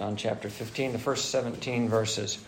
[0.00, 2.38] John chapter 15, the first 17 verses.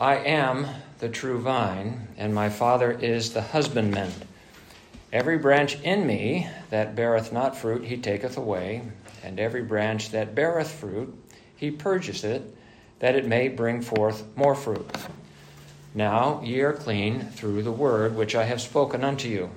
[0.00, 0.66] I am
[1.00, 4.10] the true vine, and my Father is the husbandman.
[5.12, 8.80] Every branch in me that beareth not fruit, he taketh away,
[9.22, 11.14] and every branch that beareth fruit,
[11.56, 12.56] he purgeth it,
[13.00, 14.90] that it may bring forth more fruit.
[15.94, 19.50] Now ye are clean through the word which I have spoken unto you.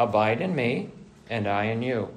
[0.00, 0.90] Abide in me,
[1.30, 2.08] and I in you.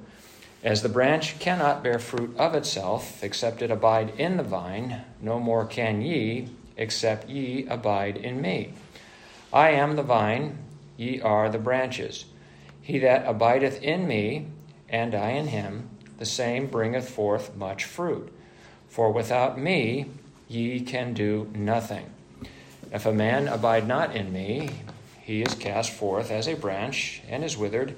[0.64, 5.40] As the branch cannot bear fruit of itself, except it abide in the vine, no
[5.40, 8.74] more can ye, except ye abide in me.
[9.54, 10.58] I am the vine,
[10.98, 12.26] ye are the branches.
[12.82, 14.48] He that abideth in me,
[14.90, 18.34] and I in him, the same bringeth forth much fruit.
[18.90, 20.08] For without me
[20.50, 22.10] ye can do nothing.
[22.92, 24.72] If a man abide not in me,
[25.22, 27.96] he is cast forth as a branch, and is withered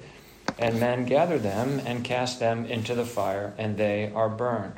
[0.58, 4.74] and men gather them and cast them into the fire, and they are burned.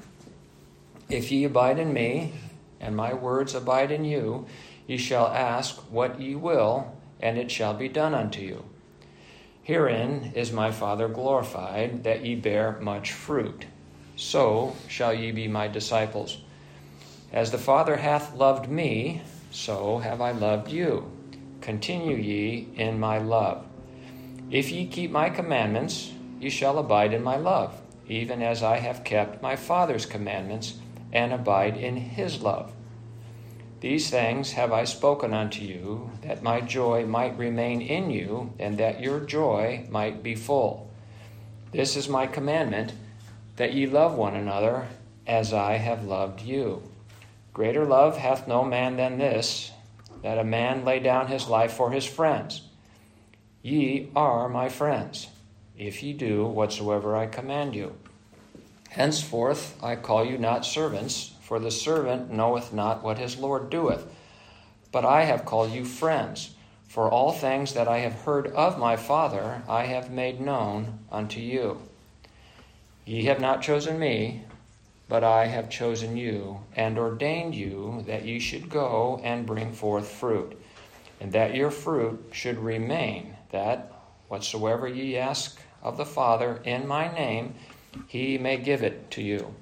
[1.08, 2.32] If ye abide in me,
[2.80, 4.46] and my words abide in you,
[4.86, 8.64] ye shall ask what ye will, and it shall be done unto you.
[9.62, 13.64] Herein is my Father glorified, that ye bear much fruit.
[14.16, 16.38] So shall ye be my disciples.
[17.32, 21.10] As the Father hath loved me, so have I loved you.
[21.60, 23.66] Continue ye in my love.
[24.50, 29.04] If ye keep my commandments, ye shall abide in my love, even as I have
[29.04, 30.74] kept my Father's commandments
[31.12, 32.72] and abide in his love.
[33.80, 38.78] These things have I spoken unto you, that my joy might remain in you, and
[38.78, 40.90] that your joy might be full.
[41.72, 42.94] This is my commandment,
[43.56, 44.88] that ye love one another
[45.26, 46.82] as I have loved you.
[47.52, 49.70] Greater love hath no man than this,
[50.22, 52.62] that a man lay down his life for his friends.
[53.64, 55.28] Ye are my friends,
[55.78, 57.94] if ye do whatsoever I command you.
[58.90, 64.06] Henceforth I call you not servants, for the servant knoweth not what his Lord doeth.
[64.92, 66.54] But I have called you friends,
[66.86, 71.40] for all things that I have heard of my Father I have made known unto
[71.40, 71.80] you.
[73.06, 74.42] Ye have not chosen me,
[75.08, 80.10] but I have chosen you, and ordained you that ye should go and bring forth
[80.10, 80.54] fruit,
[81.18, 83.92] and that your fruit should remain that
[84.28, 87.54] whatsoever ye ask of the Father in my name,
[88.08, 89.54] he may give it to you.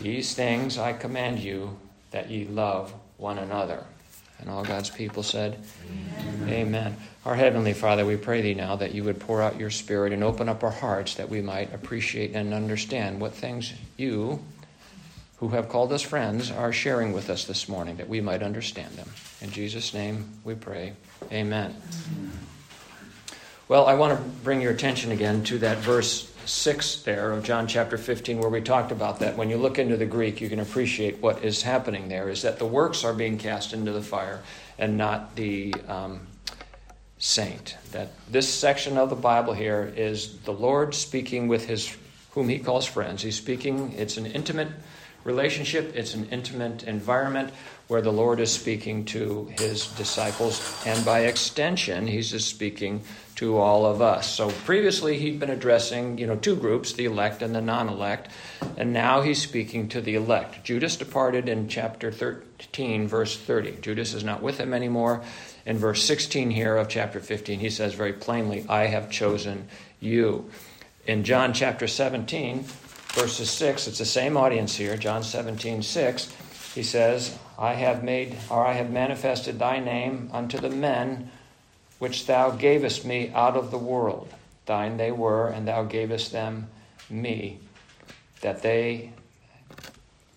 [0.00, 1.78] These things I command you,
[2.12, 3.84] that ye love one another.
[4.38, 5.58] And all God's people said,
[6.20, 6.48] Amen.
[6.48, 6.96] Amen.
[7.24, 10.22] Our Heavenly Father, we pray thee now that you would pour out your Spirit and
[10.22, 14.42] open up our hearts that we might appreciate and understand what things you,
[15.38, 18.94] who have called us friends, are sharing with us this morning, that we might understand
[18.94, 19.08] them.
[19.40, 20.92] In Jesus' name we pray.
[21.32, 21.74] Amen.
[21.74, 22.32] Amen.
[23.68, 27.68] Well, I want to bring your attention again to that verse 6 there of John
[27.68, 29.36] chapter 15 where we talked about that.
[29.36, 32.58] When you look into the Greek, you can appreciate what is happening there is that
[32.58, 34.42] the works are being cast into the fire
[34.78, 36.26] and not the um,
[37.18, 37.76] saint.
[37.92, 41.96] That this section of the Bible here is the Lord speaking with his
[42.32, 43.22] whom he calls friends.
[43.22, 44.68] He's speaking, it's an intimate
[45.22, 47.52] relationship, it's an intimate environment
[47.86, 53.02] where the Lord is speaking to his disciples, and by extension, he's just speaking
[53.42, 54.32] to all of us.
[54.32, 58.28] So previously he'd been addressing, you know, two groups, the elect and the non-elect,
[58.76, 60.62] and now he's speaking to the elect.
[60.62, 63.78] Judas departed in chapter 13 verse 30.
[63.80, 65.24] Judas is not with him anymore.
[65.66, 69.66] In verse 16 here of chapter 15, he says very plainly, "I have chosen
[69.98, 70.48] you."
[71.04, 72.64] In John chapter 17,
[73.08, 76.28] verses 6, it's the same audience here, John 17, 6,
[76.76, 81.32] he says, I have made, or I have manifested thy name unto the men
[82.02, 84.28] which thou gavest me out of the world.
[84.66, 86.66] Thine they were, and thou gavest them
[87.08, 87.60] me,
[88.40, 89.12] that they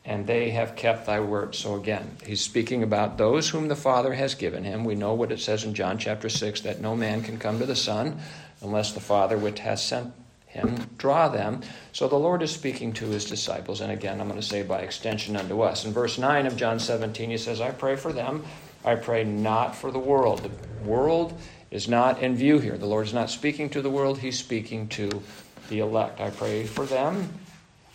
[0.05, 1.55] and they have kept thy word.
[1.55, 4.83] So again, he's speaking about those whom the Father has given him.
[4.83, 7.65] We know what it says in John chapter 6 that no man can come to
[7.65, 8.19] the Son
[8.61, 10.13] unless the Father which has sent
[10.45, 11.61] him draw them.
[11.93, 14.81] So the Lord is speaking to his disciples, and again, I'm going to say by
[14.81, 15.83] extension unto us.
[15.83, 18.45] In verse 9 of John 17, he says, I pray for them.
[18.85, 20.43] I pray not for the world.
[20.43, 21.33] The world
[21.75, 22.77] is not in view here.
[22.77, 25.21] The Lord is not speaking to the world, He's speaking to
[25.67, 26.21] the elect.
[26.21, 27.33] I pray for them.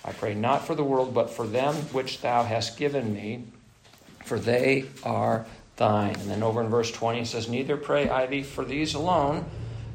[0.05, 3.45] I pray not for the world, but for them which thou hast given me,
[4.25, 5.47] for they are
[5.77, 6.15] thine.
[6.17, 9.47] And then over in verse 20 it says, Neither pray I thee for these alone,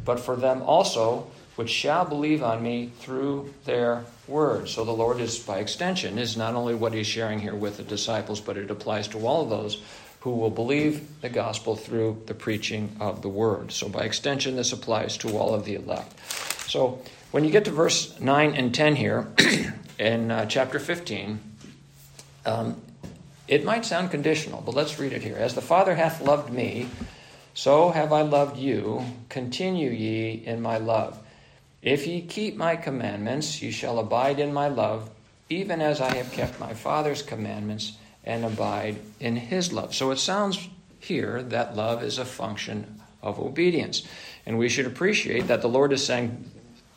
[0.03, 4.67] but for them also which shall believe on me through their word.
[4.67, 7.83] So the Lord is, by extension, is not only what he's sharing here with the
[7.83, 9.81] disciples, but it applies to all of those
[10.25, 13.72] who will believe the gospel through the preaching of the word.
[13.72, 16.19] So, by extension, this applies to all of the elect.
[16.68, 17.00] So,
[17.30, 19.27] when you get to verse 9 and 10 here
[20.00, 21.39] in uh, chapter 15,
[22.44, 22.81] Um,
[23.48, 25.38] it might sound conditional, but let's read it here.
[25.38, 26.89] As the Father hath loved me,
[27.54, 29.06] so have I loved you.
[29.30, 31.19] Continue ye in my love.
[31.83, 35.12] If ye keep my commandments, ye shall abide in my love,
[35.50, 37.94] even as I have kept my Father's commandments
[38.25, 39.94] and abide in his love.
[39.94, 40.68] So it sounds
[41.00, 44.04] here that love is a function of obedience.
[44.45, 46.51] And we should appreciate that the Lord is saying,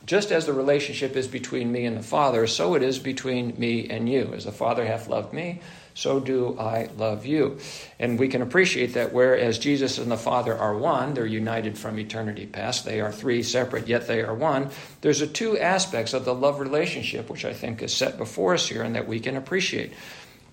[0.07, 3.89] just as the relationship is between me and the Father, so it is between me
[3.91, 4.33] and you.
[4.35, 5.61] As the Father hath loved me,
[5.93, 7.59] so do I love you.
[7.99, 11.99] And we can appreciate that whereas Jesus and the Father are one, they're united from
[11.99, 14.71] eternity past, they are three separate, yet they are one.
[15.03, 18.69] There's a two aspects of the love relationship, which I think is set before us
[18.69, 19.93] here and that we can appreciate.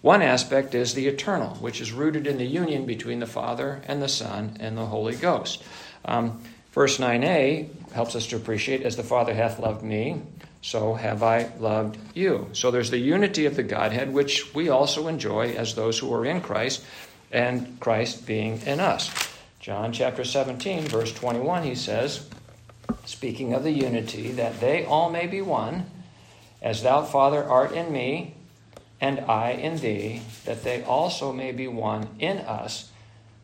[0.06, 4.04] One aspect is the eternal, which is rooted in the union between the Father and
[4.04, 5.64] the Son and the Holy Ghost.
[6.06, 6.44] Um,
[6.74, 10.22] verse 9a helps us to appreciate as the Father hath loved me,
[10.62, 12.48] so have I loved you.
[12.54, 16.24] So there's the unity of the Godhead, which we also enjoy as those who are
[16.24, 16.86] in Christ,
[17.32, 19.10] and Christ being in us.
[19.60, 22.30] John chapter 17, verse 21, he says,
[23.06, 25.90] speaking of the unity, that they all may be one,
[26.62, 28.35] as thou, Father, art in me,
[29.02, 32.92] and I in thee, that they also may be one in us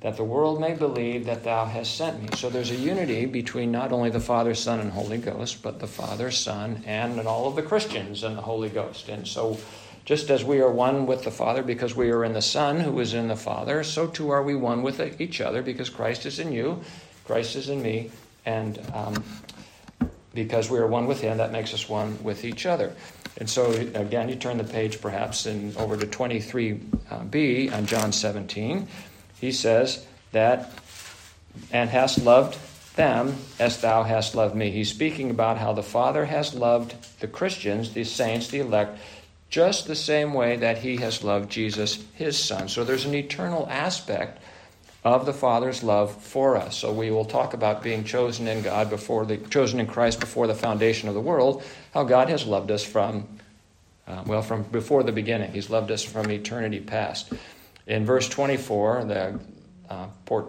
[0.02, 2.30] that the world may believe that thou hast sent me.
[2.36, 5.88] So there's a unity between not only the Father, Son, and Holy Ghost, but the
[5.88, 9.10] Father, Son, and, and all of the Christians and the Holy Ghost.
[9.10, 9.60] And so
[10.04, 13.00] just as we are one with the Father because we are in the Son who
[13.00, 16.40] is in the Father, so too are we one with each other because Christ is
[16.40, 16.82] in you,
[17.26, 18.10] Christ is in me,
[18.44, 19.24] and um,
[20.34, 22.94] because we are one with Him, that makes us one with each other.
[23.38, 28.12] And so, again, you turn the page perhaps in over to 23b uh, on John
[28.12, 28.88] 17
[29.42, 30.72] he says that,
[31.72, 32.58] and hast loved
[32.96, 34.70] them as thou hast loved me.
[34.70, 39.00] He's speaking about how the Father has loved the Christians, the saints, the elect,
[39.50, 42.70] just the same way that he has loved Jesus, his son.
[42.70, 44.41] So there's an eternal aspect
[45.04, 46.78] of the Father's love for us.
[46.78, 50.48] So we will talk about being chosen in God before the chosen in Christ before
[50.48, 51.64] the foundation of the world,
[51.94, 53.28] how God has loved us from
[54.08, 55.52] uh, well from before the beginning.
[55.52, 57.32] He's loved us from eternity past.
[57.88, 59.40] In verse 24, the
[59.90, 60.48] uh, part,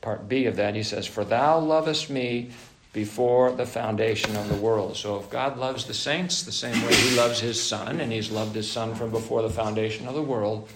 [0.00, 2.50] part B of that, he says, For thou lovest me
[2.92, 4.96] before the foundation of the world.
[4.96, 8.30] So if God loves the saints the same way he loves his son, and he's
[8.30, 10.68] loved his son from before the foundation of the world,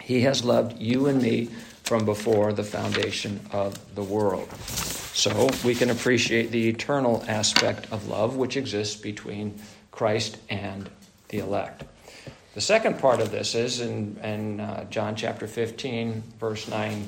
[0.00, 1.48] he has loved you and me
[1.84, 4.50] from before the foundation of the world.
[5.12, 9.60] So we can appreciate the eternal aspect of love which exists between
[9.92, 10.90] Christ and
[11.28, 11.84] the elect.
[12.54, 17.06] The second part of this is in, in uh, John chapter 15, verse 9.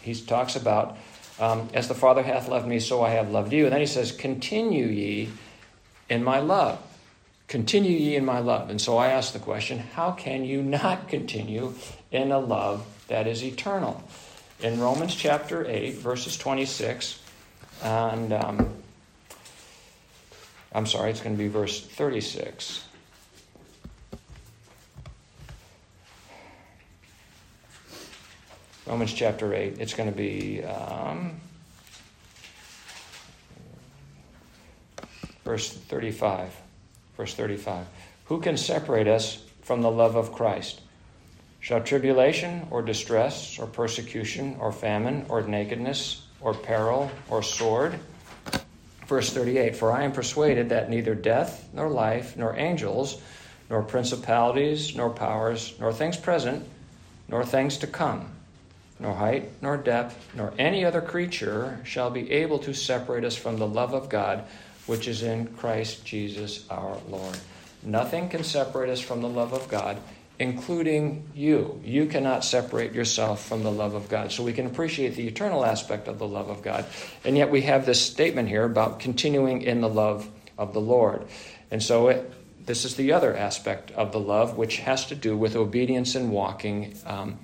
[0.00, 0.96] He talks about,
[1.38, 3.64] um, As the Father hath loved me, so I have loved you.
[3.64, 5.30] And then he says, Continue ye
[6.08, 6.80] in my love.
[7.46, 8.70] Continue ye in my love.
[8.70, 11.74] And so I ask the question, How can you not continue
[12.10, 14.02] in a love that is eternal?
[14.60, 17.20] In Romans chapter 8, verses 26,
[17.82, 18.74] and um,
[20.72, 22.84] I'm sorry, it's going to be verse 36.
[28.86, 29.78] Romans chapter 8.
[29.80, 31.40] It's going to be um,
[35.44, 36.54] verse 35.
[37.16, 37.86] Verse 35.
[38.26, 40.80] Who can separate us from the love of Christ?
[41.60, 47.98] Shall tribulation or distress or persecution or famine or nakedness or peril or sword?
[49.06, 53.20] Verse 38 For I am persuaded that neither death nor life nor angels
[53.68, 56.66] nor principalities nor powers nor things present
[57.28, 58.30] nor things to come
[59.00, 63.56] nor height, nor depth, nor any other creature shall be able to separate us from
[63.56, 64.44] the love of God
[64.86, 67.36] which is in Christ Jesus our Lord.
[67.82, 69.96] Nothing can separate us from the love of God,
[70.40, 71.80] including you.
[71.84, 74.32] You cannot separate yourself from the love of God.
[74.32, 76.86] So we can appreciate the eternal aspect of the love of God.
[77.24, 80.28] And yet we have this statement here about continuing in the love
[80.58, 81.26] of the Lord.
[81.70, 82.32] And so it,
[82.66, 86.32] this is the other aspect of the love, which has to do with obedience and
[86.32, 86.96] walking.
[87.06, 87.38] Um,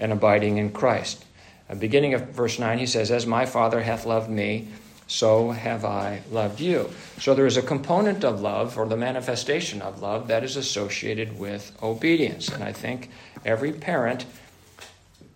[0.00, 1.24] and abiding in Christ.
[1.68, 4.68] Uh, beginning of verse 9, he says, As my Father hath loved me,
[5.10, 6.88] so have I loved you.
[7.18, 11.36] So there is a component of love, or the manifestation of love, that is associated
[11.36, 12.48] with obedience.
[12.48, 13.10] And I think
[13.44, 14.24] every parent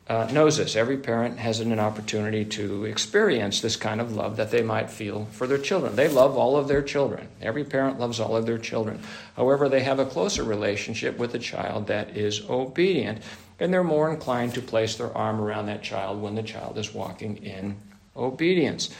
[0.06, 0.76] uh, knows this.
[0.76, 5.24] Every parent has an opportunity to experience this kind of love that they might feel
[5.32, 5.96] for their children.
[5.96, 7.26] They love all of their children.
[7.42, 9.00] Every parent loves all of their children.
[9.34, 13.22] However, they have a closer relationship with a child that is obedient
[13.58, 16.94] and they're more inclined to place their arm around that child when the child is
[16.94, 17.76] walking in
[18.16, 18.90] obedience.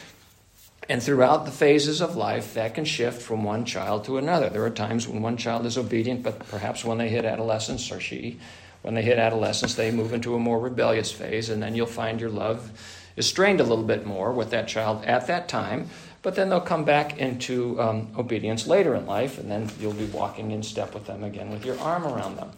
[0.87, 4.49] And throughout the phases of life, that can shift from one child to another.
[4.49, 7.99] There are times when one child is obedient, but perhaps when they hit adolescence or
[7.99, 8.39] she
[8.83, 12.21] When they hit adolescence, they move into a more rebellious phase, and then you'll find
[12.21, 12.69] your love
[13.15, 15.89] is strained a little bit more with that child at that time.
[16.21, 20.05] But then they'll come back into um, obedience later in life, and then you'll be
[20.05, 22.51] walking in step with them again with your arm around them.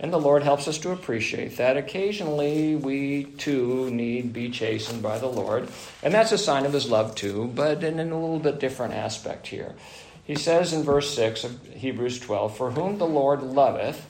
[0.00, 1.76] And the Lord helps us to appreciate that.
[1.76, 5.68] Occasionally, we too need be chastened by the Lord.
[6.02, 9.46] And that's a sign of His love too, but in a little bit different aspect
[9.46, 9.74] here.
[10.24, 14.08] He says in verse 6 of Hebrews 12, For whom the Lord loveth,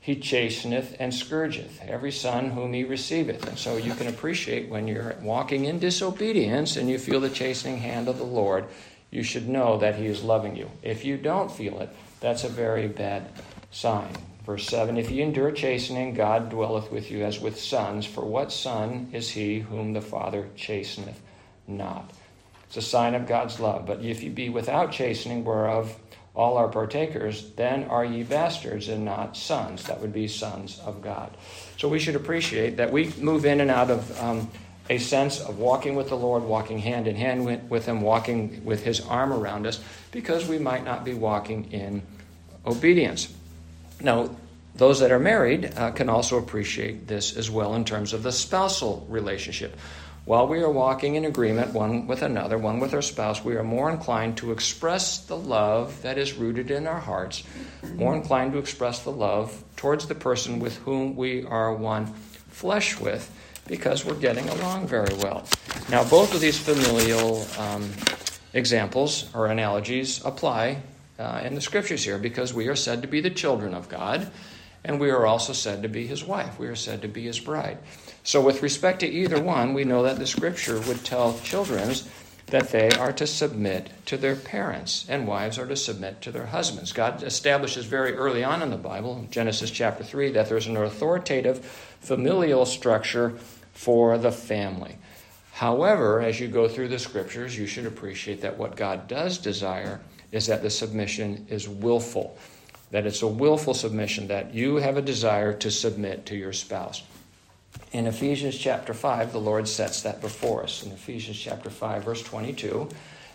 [0.00, 3.46] he chasteneth and scourgeth every son whom he receiveth.
[3.46, 7.78] And so you can appreciate when you're walking in disobedience and you feel the chastening
[7.78, 8.64] hand of the Lord,
[9.10, 10.70] you should know that he is loving you.
[10.82, 13.28] If you don't feel it, that's a very bad
[13.70, 14.16] sign.
[14.44, 18.06] Verse 7 If ye endure chastening, God dwelleth with you as with sons.
[18.06, 21.20] For what son is he whom the Father chasteneth
[21.66, 22.10] not?
[22.66, 23.86] It's a sign of God's love.
[23.86, 25.96] But if ye be without chastening, whereof
[26.34, 29.84] all are partakers, then are ye bastards and not sons.
[29.84, 31.36] That would be sons of God.
[31.76, 34.50] So we should appreciate that we move in and out of um,
[34.88, 38.84] a sense of walking with the Lord, walking hand in hand with Him, walking with
[38.84, 39.80] His arm around us,
[40.12, 42.02] because we might not be walking in
[42.64, 43.32] obedience.
[44.00, 44.30] Now,
[44.74, 48.32] those that are married uh, can also appreciate this as well in terms of the
[48.32, 49.76] spousal relationship.
[50.26, 53.64] While we are walking in agreement one with another, one with our spouse, we are
[53.64, 57.42] more inclined to express the love that is rooted in our hearts,
[57.94, 62.06] more inclined to express the love towards the person with whom we are one
[62.50, 63.30] flesh with,
[63.66, 65.44] because we're getting along very well.
[65.88, 67.90] Now, both of these familial um,
[68.52, 70.82] examples or analogies apply
[71.20, 74.30] uh, in the scriptures here because we are said to be the children of God,
[74.84, 76.58] and we are also said to be his wife.
[76.58, 77.78] We are said to be his bride.
[78.24, 81.94] So, with respect to either one, we know that the scripture would tell children
[82.46, 86.46] that they are to submit to their parents, and wives are to submit to their
[86.46, 86.92] husbands.
[86.92, 91.64] God establishes very early on in the Bible, Genesis chapter 3, that there's an authoritative
[92.00, 93.34] familial structure
[93.72, 94.96] for the family.
[95.52, 100.00] However, as you go through the scriptures, you should appreciate that what God does desire
[100.32, 102.36] is that the submission is willful,
[102.90, 107.02] that it's a willful submission, that you have a desire to submit to your spouse.
[107.92, 110.84] In Ephesians chapter 5, the Lord sets that before us.
[110.84, 112.88] In Ephesians chapter 5, verse 22,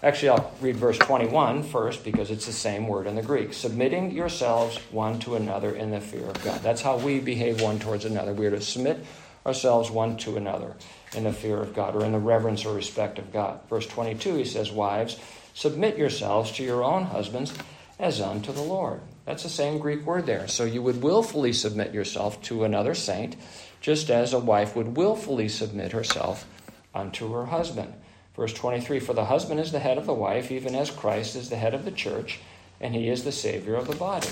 [0.04, 3.54] actually, I'll read verse 21 first because it's the same word in the Greek.
[3.54, 6.62] Submitting yourselves one to another in the fear of God.
[6.62, 8.34] That's how we behave one towards another.
[8.34, 9.06] We are to submit
[9.46, 10.76] ourselves one to another
[11.16, 13.60] in the fear of God or in the reverence or respect of God.
[13.70, 15.18] Verse 22, he says, Wives,
[15.54, 17.54] submit yourselves to your own husbands
[18.00, 19.02] as unto the Lord.
[19.26, 20.48] That's the same Greek word there.
[20.48, 23.36] So you would willfully submit yourself to another saint
[23.82, 26.48] just as a wife would willfully submit herself
[26.94, 27.94] unto her husband.
[28.36, 31.50] Verse 23 For the husband is the head of the wife, even as Christ is
[31.50, 32.40] the head of the church,
[32.82, 34.30] and he is the Savior of the body.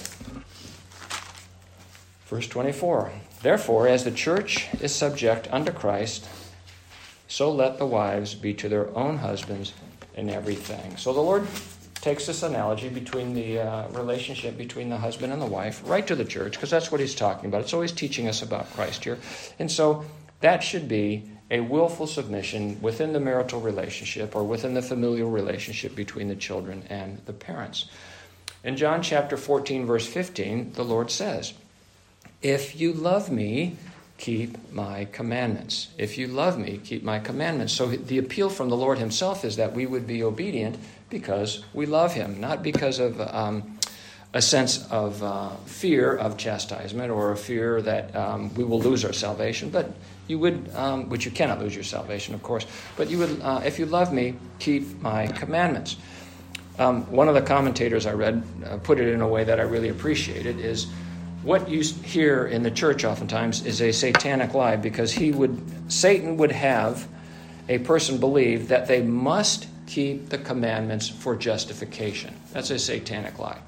[2.26, 3.12] Verse 24
[3.42, 6.28] Therefore, as the church is subject unto Christ,
[7.34, 9.74] so let the wives be to their own husbands
[10.14, 10.96] in everything.
[10.98, 11.48] So the Lord
[11.96, 16.16] takes this analogy between the uh, relationship between the husband and the wife right to
[16.16, 17.62] the church, because that's what he's talking about.
[17.62, 19.18] It's always teaching us about Christ here.
[19.58, 20.06] And so
[20.42, 25.96] that should be a willful submission within the marital relationship or within the familial relationship
[25.96, 27.90] between the children and the parents.
[28.64, 31.56] In John chapter 14, verse 15, the Lord says,
[32.44, 33.78] If you love me,
[34.18, 35.90] keep my commandments.
[35.98, 37.74] If you love me, keep my commandments.
[37.74, 40.78] So the appeal from the Lord Himself is that we would be obedient
[41.14, 43.78] because we love him, not because of um,
[44.34, 49.06] a sense of uh, fear of chastisement or a fear that um, we will lose
[49.06, 49.94] our salvation, but
[50.28, 52.66] you would, um, which you cannot lose your salvation, of course,
[52.98, 55.98] but you would, uh, if you love me, keep my commandments.
[56.80, 59.64] Um, one of the commentators I read uh, put it in a way that I
[59.64, 60.88] really appreciated is
[61.44, 66.38] what you hear in the church oftentimes is a satanic lie because he would Satan
[66.38, 67.08] would have
[67.70, 72.34] a person believe that they must keep the commandments for justification.
[72.52, 73.60] That's a satanic lie.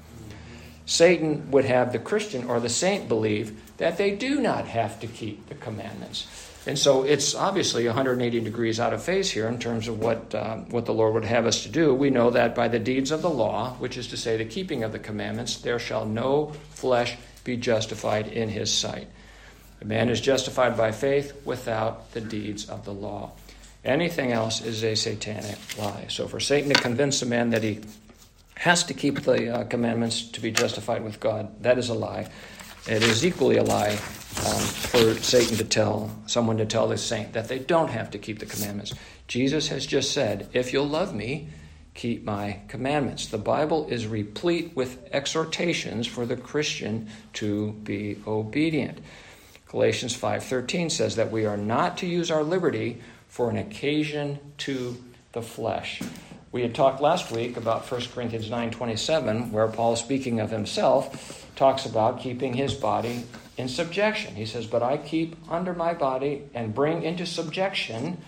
[0.86, 5.06] Satan would have the Christian or the saint believe that they do not have to
[5.06, 6.26] keep the commandments.
[6.66, 10.56] And so it's obviously 180 degrees out of phase here in terms of what, uh,
[10.70, 11.94] what the Lord would have us to do.
[11.94, 14.82] We know that by the deeds of the law, which is to say the keeping
[14.82, 17.16] of the commandments, there shall no flesh
[17.46, 19.08] be justified in his sight.
[19.80, 23.32] A man is justified by faith without the deeds of the law.
[23.84, 26.06] Anything else is a satanic lie.
[26.08, 27.80] So for Satan to convince a man that he
[28.56, 32.28] has to keep the uh, commandments to be justified with God, that is a lie.
[32.88, 37.34] It is equally a lie um, for Satan to tell someone to tell the saint
[37.34, 38.92] that they don't have to keep the commandments.
[39.28, 41.48] Jesus has just said, If you'll love me,
[41.96, 43.26] keep my commandments.
[43.26, 48.98] The Bible is replete with exhortations for the Christian to be obedient.
[49.68, 55.02] Galatians 5:13 says that we are not to use our liberty for an occasion to
[55.32, 56.00] the flesh.
[56.52, 61.84] We had talked last week about 1 Corinthians 9:27 where Paul speaking of himself talks
[61.84, 63.24] about keeping his body
[63.56, 64.34] in subjection.
[64.36, 68.18] He says, "But I keep under my body and bring into subjection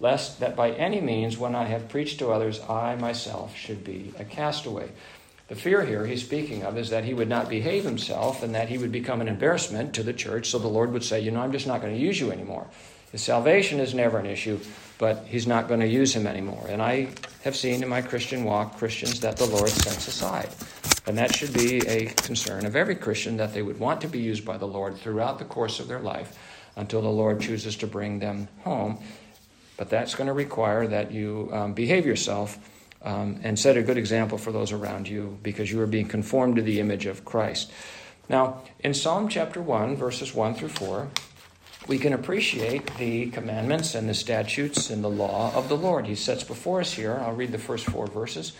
[0.00, 4.12] lest that by any means when I have preached to others I myself should be
[4.18, 4.90] a castaway."
[5.48, 8.70] The fear here he's speaking of is that he would not behave himself and that
[8.70, 10.48] he would become an embarrassment to the church.
[10.48, 12.66] So the Lord would say, You know, I'm just not going to use you anymore.
[13.12, 14.58] His salvation is never an issue,
[14.98, 16.66] but he's not going to use him anymore.
[16.68, 17.10] And I
[17.44, 20.48] have seen in my Christian walk Christians that the Lord sets aside.
[21.06, 24.18] And that should be a concern of every Christian that they would want to be
[24.18, 26.38] used by the Lord throughout the course of their life
[26.76, 28.98] until the Lord chooses to bring them home.
[29.76, 32.58] But that's going to require that you um, behave yourself
[33.02, 36.56] um, and set a good example for those around you because you are being conformed
[36.56, 37.70] to the image of Christ.
[38.28, 41.08] Now, in Psalm chapter 1, verses 1 through 4,
[41.86, 46.06] we can appreciate the commandments and the statutes and the law of the Lord.
[46.06, 48.54] He sets before us here, I'll read the first four verses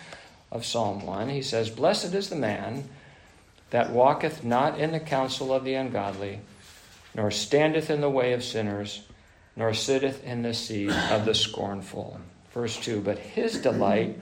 [0.51, 1.29] of Psalm 1.
[1.29, 2.87] He says, Blessed is the man
[3.71, 6.39] that walketh not in the counsel of the ungodly,
[7.15, 9.01] nor standeth in the way of sinners,
[9.55, 12.19] nor sitteth in the seat of the scornful.
[12.53, 14.19] Verse 2 But his delight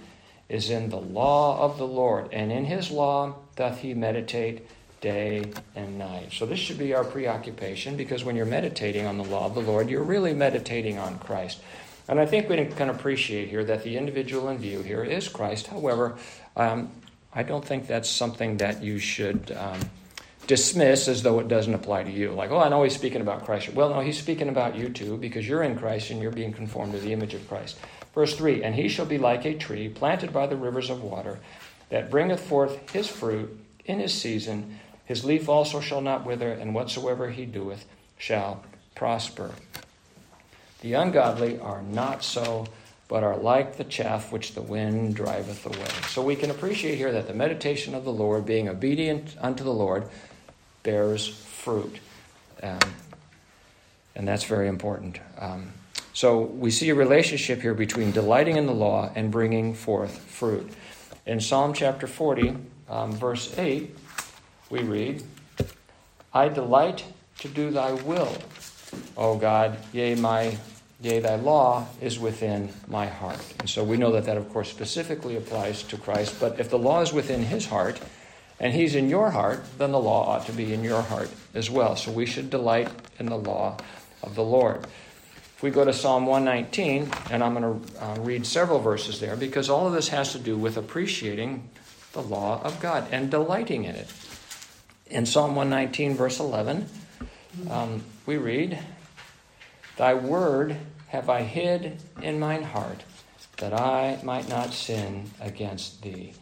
[0.49, 4.67] is in the law of the Lord, and in his law doth he meditate
[5.01, 6.31] day and night.
[6.31, 9.61] So this should be our preoccupation because when you're meditating on the law of the
[9.61, 11.59] Lord, you're really meditating on Christ.
[12.07, 15.67] And I think we can appreciate here that the individual in view here is Christ.
[15.67, 16.17] However,
[16.55, 16.89] um,
[17.33, 19.79] I don't think that's something that you should um,
[20.47, 22.31] dismiss as though it doesn't apply to you.
[22.31, 23.73] Like, oh, I know he's speaking about Christ.
[23.73, 26.93] Well, no, he's speaking about you too because you're in Christ and you're being conformed
[26.93, 27.77] to the image of Christ.
[28.13, 31.39] Verse 3 And he shall be like a tree planted by the rivers of water,
[31.89, 34.79] that bringeth forth his fruit in his season.
[35.05, 37.85] His leaf also shall not wither, and whatsoever he doeth
[38.17, 38.63] shall
[38.95, 39.51] prosper.
[40.81, 42.67] The ungodly are not so,
[43.07, 45.87] but are like the chaff which the wind driveth away.
[46.09, 49.73] So we can appreciate here that the meditation of the Lord, being obedient unto the
[49.73, 50.07] Lord,
[50.83, 51.99] bears fruit.
[52.61, 52.79] Um,
[54.15, 55.19] and that's very important.
[55.39, 55.73] Um,
[56.13, 60.71] so we see a relationship here between delighting in the law and bringing forth fruit.
[61.25, 62.55] In Psalm chapter 40,
[62.89, 63.95] um, verse 8,
[64.69, 65.23] we read,
[66.33, 67.03] I delight
[67.39, 68.37] to do thy will,
[69.17, 70.57] O God, yea, my
[71.01, 73.41] yea, thy law is within my heart.
[73.59, 76.39] And so we know that that, of course, specifically applies to Christ.
[76.39, 77.99] But if the law is within his heart
[78.59, 81.69] and he's in your heart, then the law ought to be in your heart as
[81.69, 81.95] well.
[81.95, 82.89] So we should delight
[83.19, 83.77] in the law
[84.21, 84.85] of the Lord
[85.55, 89.35] If we go to Psalm 119, and I'm going to uh, read several verses there
[89.35, 91.69] because all of this has to do with appreciating
[92.13, 94.11] the law of God and delighting in it.
[95.07, 96.87] In Psalm 119, verse 11,
[97.69, 98.79] um, we read,
[99.97, 100.77] Thy word
[101.09, 103.03] have I hid in mine heart,
[103.57, 106.33] that I might not sin against thee.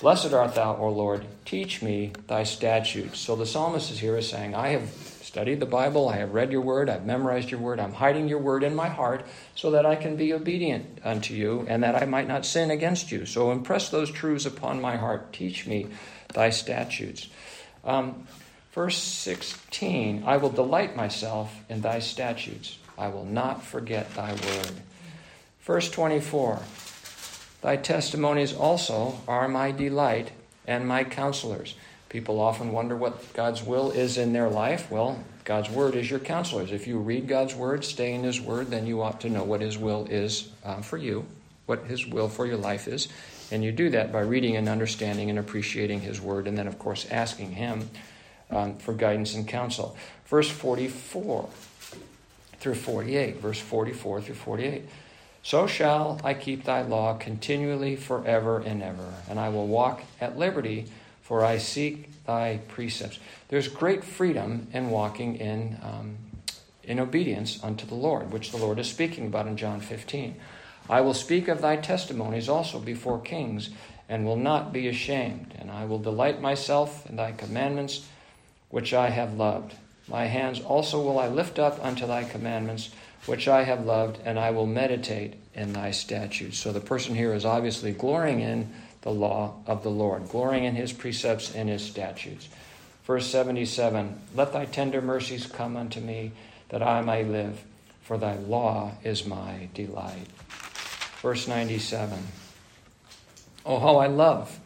[0.00, 3.18] Blessed art thou, O Lord, teach me thy statutes.
[3.18, 4.88] So the psalmist is here is saying, I have
[5.22, 8.38] studied the Bible, I have read your word, I've memorized your word, I'm hiding your
[8.38, 12.06] word in my heart so that I can be obedient unto you and that I
[12.06, 13.26] might not sin against you.
[13.26, 15.32] So impress those truths upon my heart.
[15.32, 15.88] Teach me
[16.32, 17.28] thy statutes.
[17.84, 18.28] Um,
[18.72, 24.72] verse 16 I will delight myself in thy statutes, I will not forget thy word.
[25.62, 26.60] Verse 24
[27.60, 30.30] Thy testimonies also are my delight
[30.66, 31.74] and my counselors.
[32.08, 34.90] People often wonder what God's will is in their life.
[34.90, 36.72] Well, God's Word is your counselors.
[36.72, 39.60] If you read God's Word, stay in His Word, then you ought to know what
[39.60, 41.26] His will is um, for you,
[41.66, 43.08] what His will for your life is.
[43.50, 46.78] And you do that by reading and understanding and appreciating His Word, and then, of
[46.78, 47.90] course, asking Him
[48.50, 49.96] um, for guidance and counsel.
[50.26, 51.48] Verse 44
[52.60, 53.40] through 48.
[53.40, 54.82] Verse 44 through 48.
[55.42, 60.38] So shall I keep thy law continually forever and ever, and I will walk at
[60.38, 60.86] liberty
[61.22, 63.18] for I seek thy precepts.
[63.48, 66.16] There's great freedom in walking in, um,
[66.82, 70.36] in obedience unto the Lord, which the Lord is speaking about in John 15.
[70.88, 73.68] I will speak of thy testimonies also before kings,
[74.08, 75.54] and will not be ashamed.
[75.58, 78.08] And I will delight myself in thy commandments,
[78.70, 79.74] which I have loved.
[80.08, 82.88] My hands also will I lift up unto thy commandments,
[83.28, 86.58] which I have loved, and I will meditate in thy statutes.
[86.58, 90.74] So the person here is obviously glorying in the law of the Lord, glorying in
[90.74, 92.48] his precepts and his statutes.
[93.04, 96.32] Verse 77 Let thy tender mercies come unto me,
[96.70, 97.62] that I may live,
[98.02, 100.26] for thy law is my delight.
[101.20, 102.18] Verse 97
[103.66, 104.58] Oh, how I love,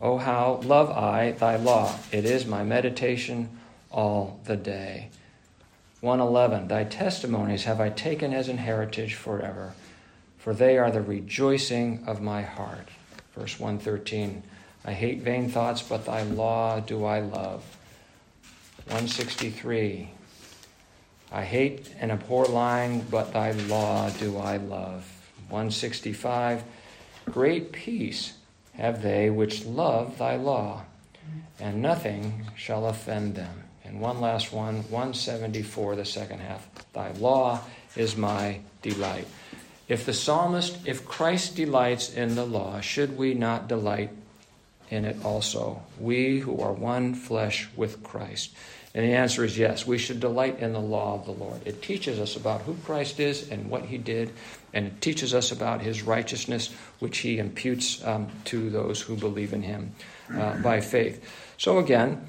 [0.00, 1.94] oh, how love I thy law.
[2.10, 3.50] It is my meditation
[3.92, 5.10] all the day.
[6.02, 9.72] 111 Thy testimonies have I taken as an heritage forever,
[10.36, 12.88] for they are the rejoicing of my heart.
[13.36, 14.42] Verse 113
[14.84, 17.62] I hate vain thoughts, but thy law do I love.
[18.86, 20.10] 163
[21.30, 25.08] I hate and abhor lying, but thy law do I love.
[25.50, 26.64] 165
[27.26, 28.32] Great peace
[28.74, 30.82] have they which love thy law,
[31.60, 33.61] and nothing shall offend them.
[33.92, 36.66] And one last one, 174, the second half.
[36.94, 37.60] Thy law
[37.94, 39.26] is my delight.
[39.86, 44.08] If the psalmist, if Christ delights in the law, should we not delight
[44.88, 45.82] in it also?
[46.00, 48.54] We who are one flesh with Christ.
[48.94, 49.86] And the answer is yes.
[49.86, 51.60] We should delight in the law of the Lord.
[51.66, 54.32] It teaches us about who Christ is and what he did,
[54.72, 59.52] and it teaches us about his righteousness, which he imputes um, to those who believe
[59.52, 59.94] in him
[60.34, 61.22] uh, by faith.
[61.58, 62.24] So, again,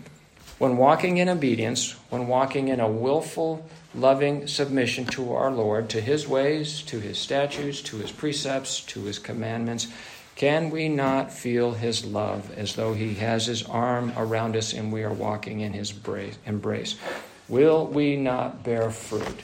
[0.63, 5.99] when walking in obedience, when walking in a willful, loving submission to our Lord, to
[5.99, 9.88] his ways, to his statutes, to his precepts, to his commandments,
[10.38, 14.93] can we not feel his love as though he has his arm around us and
[14.93, 15.93] we are walking in his
[16.45, 16.95] embrace?
[17.49, 19.41] Will we not bear fruit?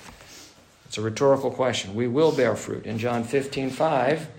[0.85, 1.95] It's a rhetorical question.
[1.95, 2.85] We will bear fruit.
[2.85, 4.29] In John 15, 5,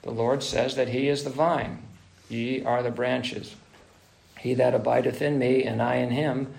[0.00, 1.82] the Lord says that he is the vine,
[2.30, 3.54] ye are the branches.
[4.40, 6.54] He that abideth in me, and I in him,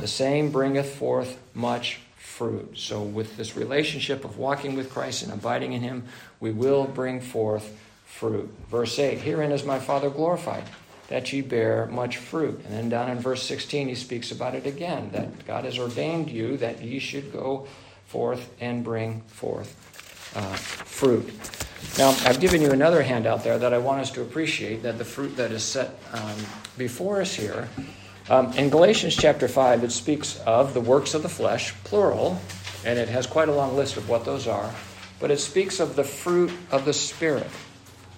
[0.00, 2.76] the same bringeth forth much fruit.
[2.76, 6.04] So, with this relationship of walking with Christ and abiding in him,
[6.38, 8.52] we will bring forth fruit.
[8.68, 10.64] Verse 8 Herein is my Father glorified,
[11.08, 12.60] that ye bear much fruit.
[12.64, 16.30] And then down in verse 16, he speaks about it again that God has ordained
[16.30, 17.66] you that ye should go
[18.06, 19.74] forth and bring forth
[20.36, 21.30] uh, fruit.
[21.98, 25.04] Now, I've given you another handout there that I want us to appreciate that the
[25.04, 26.36] fruit that is set um,
[26.76, 27.68] before us here.
[28.28, 32.40] Um, in Galatians chapter 5, it speaks of the works of the flesh, plural,
[32.84, 34.72] and it has quite a long list of what those are,
[35.20, 37.50] but it speaks of the fruit of the Spirit,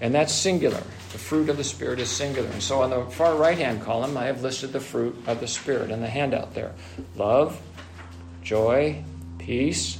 [0.00, 0.82] and that's singular.
[1.12, 2.48] The fruit of the Spirit is singular.
[2.50, 5.48] And so on the far right hand column, I have listed the fruit of the
[5.48, 6.72] Spirit in the handout there
[7.16, 7.60] love,
[8.42, 9.02] joy,
[9.38, 9.98] peace,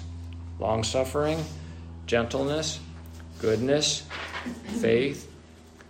[0.58, 1.44] long suffering,
[2.06, 2.80] gentleness,
[3.40, 4.04] goodness,
[4.80, 5.30] faith,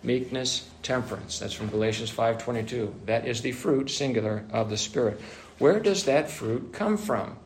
[0.03, 1.39] meekness, temperance.
[1.39, 2.95] That's from Galatians 5:22.
[3.07, 5.21] That is the fruit singular of the spirit.
[5.59, 7.37] Where does that fruit come from?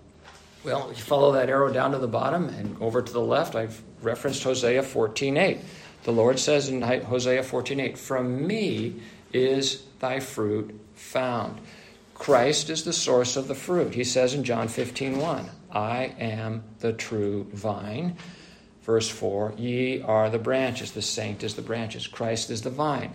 [0.63, 3.83] Well, you follow that arrow down to the bottom and over to the left, I've
[4.03, 5.61] referenced Hosea 14:8.
[6.05, 8.97] The Lord says in Hosea 14:8, "From me
[9.33, 11.61] is thy fruit found."
[12.15, 13.95] Christ is the source of the fruit.
[13.95, 18.17] He says in John 15:1, "I am the true vine."
[18.83, 23.13] Verse 4 Ye are the branches, the saint is the branches, Christ is the vine.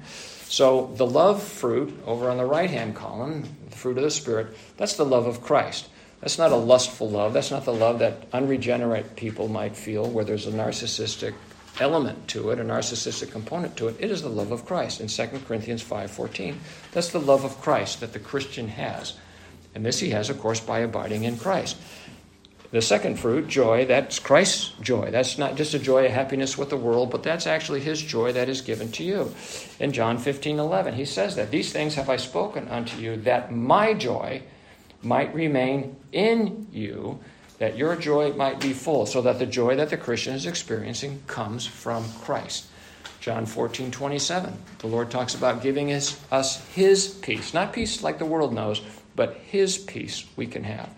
[0.47, 4.55] So the love fruit over on the right hand column, the fruit of the Spirit,
[4.77, 5.89] that's the love of Christ.
[6.21, 7.33] That's not a lustful love.
[7.33, 11.33] That's not the love that unregenerate people might feel, where there's a narcissistic
[11.79, 13.95] element to it, a narcissistic component to it.
[13.99, 16.59] It is the love of Christ in 2 Corinthians 5:14.
[16.93, 19.13] That's the love of Christ that the Christian has.
[19.73, 21.75] And this he has, of course, by abiding in Christ.
[22.71, 25.11] The second fruit, joy, that's Christ's joy.
[25.11, 28.33] That's not just a joy of happiness with the world, but that's actually his joy
[28.33, 29.33] that is given to you.
[29.79, 33.53] In John 15 11, he says that these things have I spoken unto you, that
[33.53, 34.41] my joy
[35.01, 37.19] might remain in you,
[37.59, 41.21] that your joy might be full, so that the joy that the Christian is experiencing
[41.27, 42.65] comes from Christ.
[43.21, 44.53] John 14, 27.
[44.79, 47.53] The Lord talks about giving us, us His peace.
[47.53, 48.81] Not peace like the world knows,
[49.15, 50.89] but His peace we can have.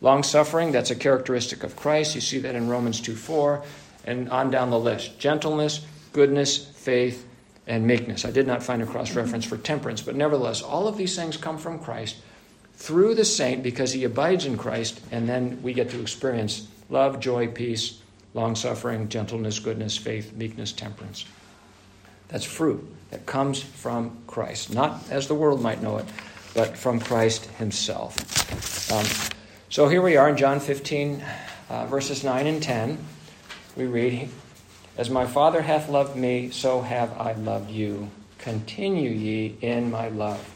[0.00, 2.14] Long suffering, that's a characteristic of Christ.
[2.14, 3.62] You see that in Romans 2 4,
[4.04, 5.18] and on down the list.
[5.18, 7.26] Gentleness, goodness, faith,
[7.66, 8.24] and meekness.
[8.24, 11.36] I did not find a cross reference for temperance, but nevertheless, all of these things
[11.36, 12.16] come from Christ
[12.74, 17.18] through the saint because he abides in Christ, and then we get to experience love,
[17.18, 18.00] joy, peace,
[18.34, 21.24] long suffering, gentleness, goodness, faith, meekness, temperance.
[22.28, 26.06] That's fruit that comes from Christ, not as the world might know it,
[26.54, 28.16] but from Christ himself.
[28.92, 29.35] Um,
[29.68, 31.24] so here we are in John 15,
[31.68, 32.98] uh, verses 9 and 10.
[33.76, 34.28] We read,
[34.96, 38.10] As my Father hath loved me, so have I loved you.
[38.38, 40.52] Continue ye in my love.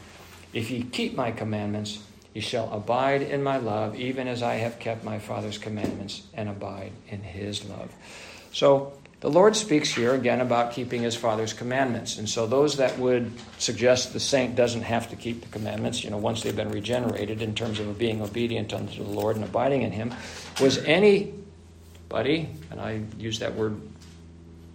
[0.53, 1.99] If ye keep my commandments,
[2.33, 6.47] ye shall abide in my love, even as I have kept my Father's commandments and
[6.47, 7.93] abide in his love.
[8.53, 12.17] So the Lord speaks here again about keeping his Father's commandments.
[12.17, 16.09] And so those that would suggest the saint doesn't have to keep the commandments, you
[16.09, 19.83] know, once they've been regenerated in terms of being obedient unto the Lord and abiding
[19.83, 20.11] in him,
[20.59, 23.79] was anybody, and I use that word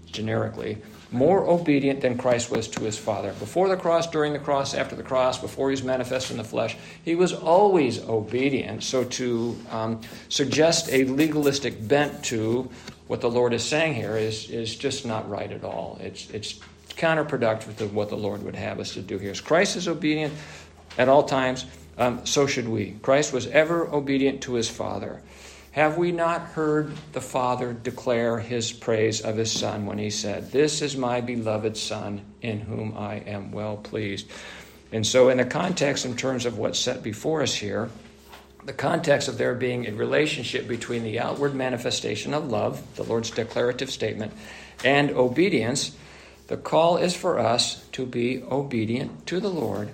[0.07, 0.79] generically,
[1.12, 3.33] more obedient than Christ was to his Father.
[3.35, 6.45] Before the cross, during the cross, after the cross, before he was manifest in the
[6.45, 8.83] flesh, he was always obedient.
[8.83, 12.71] So to um, suggest a legalistic bent to
[13.07, 15.99] what the Lord is saying here is, is just not right at all.
[16.01, 16.59] It's, it's
[16.97, 19.31] counterproductive to what the Lord would have us to do here.
[19.31, 20.35] As Christ is obedient
[20.99, 21.66] at all times,
[21.99, 22.97] um, so should we.
[23.03, 25.23] Christ was ever obedient to his Father.
[25.77, 30.51] Have we not heard the Father declare his praise of his Son when he said,
[30.51, 34.27] This is my beloved Son, in whom I am well pleased?
[34.91, 37.91] And so, in the context, in terms of what's set before us here,
[38.65, 43.31] the context of there being a relationship between the outward manifestation of love, the Lord's
[43.31, 44.33] declarative statement,
[44.83, 45.95] and obedience,
[46.47, 49.91] the call is for us to be obedient to the Lord,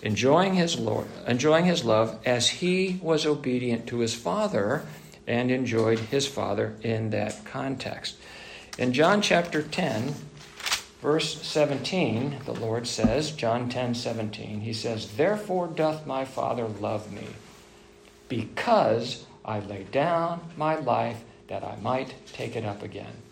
[0.00, 4.84] enjoying his Lord, enjoying his love as he was obedient to his Father
[5.26, 8.16] and enjoyed his Father in that context.
[8.78, 10.14] In John chapter 10,
[11.00, 17.12] verse 17, the Lord says, John 10 17, he says, Therefore doth my Father love
[17.12, 17.28] me,
[18.28, 23.22] because I lay down my life that I might take it up again.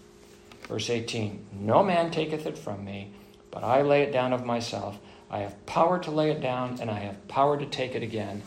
[0.69, 3.13] Verse 18, No man taketh it from me,
[3.51, 4.99] but I lay it down of myself.
[5.31, 8.43] I have power to lay it down, and I have power to take it again.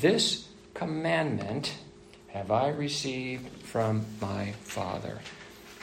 [0.00, 1.74] This commandment
[2.38, 5.18] have I received from my Father.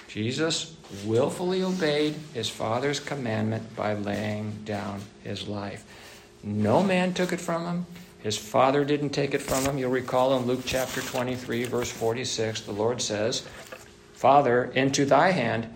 [0.08, 0.74] Jesus
[1.06, 5.84] willfully obeyed his Father's commandment by laying down his life.
[6.42, 7.86] No man took it from him.
[8.20, 9.78] His Father didn't take it from him.
[9.78, 13.42] You'll recall in Luke chapter 23, verse 46, the Lord says,
[14.14, 15.68] Father, into thy hand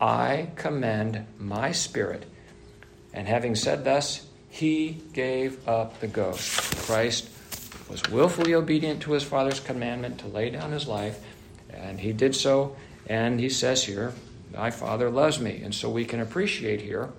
[0.00, 2.24] I commend my spirit.
[3.14, 6.50] And having said thus, he gave up the ghost.
[6.84, 7.28] Christ
[7.88, 11.20] was willfully obedient to his father's commandment to lay down his life,
[11.70, 12.76] and he did so.
[13.06, 14.14] And he says here,
[14.52, 17.10] "My father loves me," and so we can appreciate here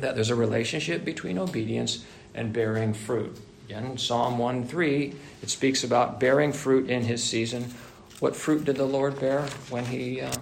[0.00, 3.38] that there's a relationship between obedience and bearing fruit.
[3.66, 7.72] Again, Psalm 1 3, it speaks about bearing fruit in his season.
[8.20, 10.32] What fruit did the Lord bear when he uh,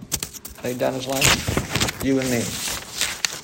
[0.64, 2.05] laid down his life?
[2.05, 2.42] You and me.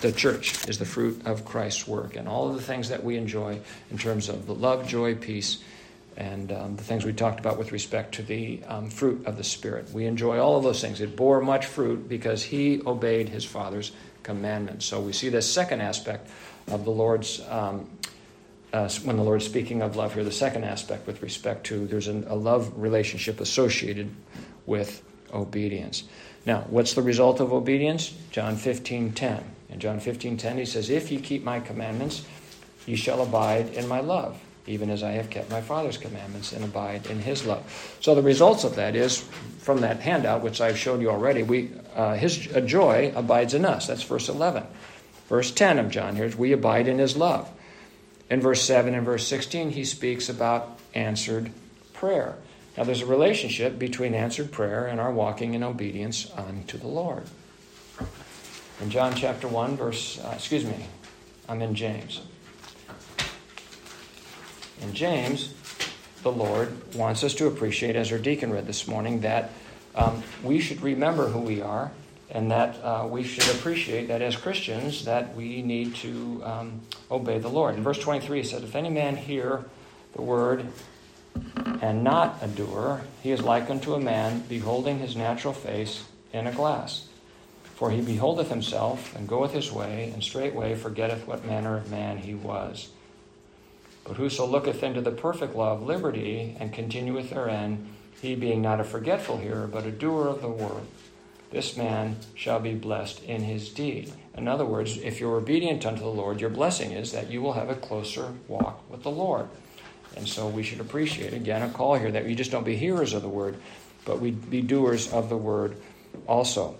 [0.00, 3.16] The church is the fruit of Christ's work, and all of the things that we
[3.16, 5.58] enjoy in terms of the love, joy, peace,
[6.18, 9.44] and um, the things we talked about with respect to the um, fruit of the
[9.44, 9.88] Spirit.
[9.92, 11.00] We enjoy all of those things.
[11.00, 13.92] It bore much fruit because he obeyed his Father's
[14.24, 14.84] commandments.
[14.84, 16.28] So we see this second aspect
[16.66, 17.88] of the Lord's, um,
[18.72, 22.08] uh, when the Lord's speaking of love here, the second aspect with respect to there's
[22.08, 24.10] an, a love relationship associated
[24.66, 26.02] with obedience.
[26.44, 28.12] Now, what's the result of obedience?
[28.32, 29.44] John 15 10.
[29.70, 32.26] In John 15 10, he says, If ye keep my commandments,
[32.86, 36.64] ye shall abide in my love even as I have kept my Father's commandments and
[36.64, 37.96] abide in his love.
[38.00, 39.18] So the results of that is
[39.58, 43.86] from that handout, which I've shown you already, we, uh, his joy abides in us.
[43.86, 44.64] That's verse 11.
[45.28, 47.50] Verse 10 of John here is we abide in his love.
[48.30, 51.50] In verse 7 and verse 16, he speaks about answered
[51.92, 52.36] prayer.
[52.76, 57.24] Now, there's a relationship between answered prayer and our walking in obedience unto the Lord.
[58.80, 60.86] In John chapter 1, verse, uh, excuse me,
[61.48, 62.20] I'm in James.
[64.82, 65.54] In James,
[66.22, 69.50] the Lord wants us to appreciate, as our deacon read this morning, that
[69.94, 71.90] um, we should remember who we are
[72.30, 77.38] and that uh, we should appreciate that as Christians that we need to um, obey
[77.38, 77.74] the Lord.
[77.74, 79.64] In verse 23, he said, If any man hear
[80.12, 80.66] the word
[81.80, 86.46] and not a doer, he is like unto a man beholding his natural face in
[86.46, 87.08] a glass.
[87.74, 92.18] For he beholdeth himself, and goeth his way, and straightway forgetteth what manner of man
[92.18, 92.88] he was.
[94.08, 97.90] But whoso looketh into the perfect law of liberty and continueth therein,
[98.22, 100.82] he being not a forgetful hearer, but a doer of the word,
[101.50, 104.12] this man shall be blessed in his deed.
[104.34, 107.52] In other words, if you're obedient unto the Lord, your blessing is that you will
[107.52, 109.48] have a closer walk with the Lord.
[110.16, 113.12] And so we should appreciate, again, a call here that we just don't be hearers
[113.12, 113.56] of the word,
[114.06, 115.76] but we be doers of the word
[116.26, 116.76] also.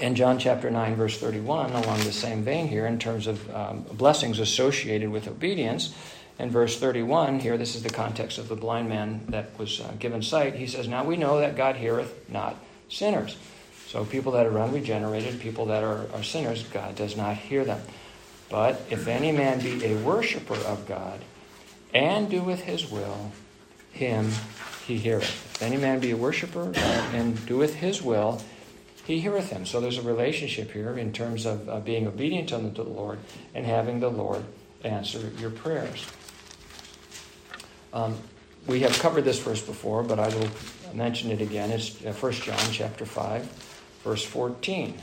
[0.00, 3.82] In John chapter 9, verse 31, along the same vein here, in terms of um,
[3.92, 5.94] blessings associated with obedience,
[6.38, 9.92] in verse 31 here, this is the context of the blind man that was uh,
[9.98, 10.54] given sight.
[10.54, 12.56] He says, Now we know that God heareth not
[12.88, 13.36] sinners.
[13.86, 17.80] So people that are unregenerated, people that are, are sinners, God does not hear them.
[18.50, 21.20] But if any man be a worshiper of God
[21.92, 23.32] and doeth his will,
[23.92, 24.30] him
[24.86, 25.54] he heareth.
[25.54, 28.42] If any man be a worshiper and doeth his will,
[29.04, 29.66] he heareth him.
[29.66, 33.18] So there's a relationship here in terms of uh, being obedient unto the Lord
[33.54, 34.44] and having the Lord
[34.82, 36.06] answer your prayers.
[37.94, 38.16] Um,
[38.66, 40.48] we have covered this verse before, but I will
[40.92, 41.70] mention it again.
[41.70, 43.42] It's 1 uh, John chapter 5,
[44.02, 44.98] verse 14.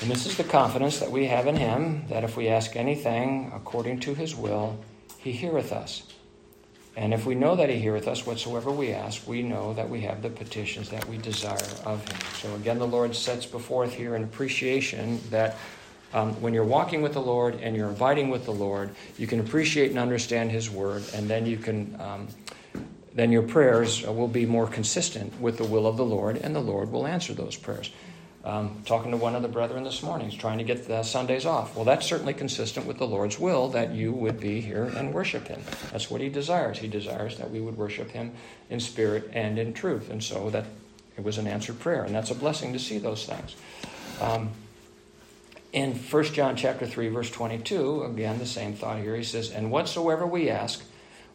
[0.00, 3.50] And this is the confidence that we have in him that if we ask anything
[3.52, 4.78] according to his will,
[5.18, 6.04] he heareth us.
[6.96, 10.02] And if we know that he heareth us whatsoever we ask, we know that we
[10.02, 12.20] have the petitions that we desire of him.
[12.40, 15.56] So again, the Lord sets before here an appreciation that
[16.14, 19.40] um, when you're walking with the Lord and you're abiding with the Lord, you can
[19.40, 22.00] appreciate and understand his word, and then you can.
[22.00, 22.28] Um,
[23.14, 26.60] then your prayers will be more consistent with the will of the Lord, and the
[26.60, 27.90] Lord will answer those prayers.
[28.44, 31.76] Um, talking to one of the brethren this morning, trying to get the Sundays off.
[31.76, 35.46] Well, that's certainly consistent with the Lord's will that you would be here and worship
[35.46, 35.60] Him.
[35.92, 36.78] That's what He desires.
[36.78, 38.32] He desires that we would worship Him
[38.68, 40.10] in spirit and in truth.
[40.10, 40.64] And so that
[41.16, 43.54] it was an answered prayer, and that's a blessing to see those things.
[44.20, 44.50] Um,
[45.72, 49.16] in 1 John chapter 3, verse 22, again, the same thought here.
[49.16, 50.84] He says, And whatsoever we ask,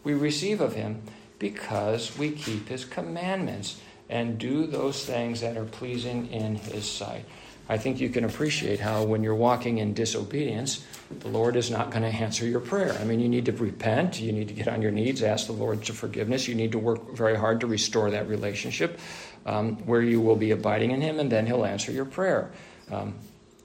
[0.03, 1.01] we receive of Him
[1.39, 7.25] because we keep His commandments and do those things that are pleasing in His sight.
[7.69, 10.85] I think you can appreciate how, when you're walking in disobedience,
[11.19, 12.93] the Lord is not going to answer your prayer.
[12.93, 15.53] I mean, you need to repent, you need to get on your knees, ask the
[15.53, 18.99] Lord for forgiveness, you need to work very hard to restore that relationship
[19.45, 22.51] um, where you will be abiding in Him, and then He'll answer your prayer.
[22.89, 23.15] Um,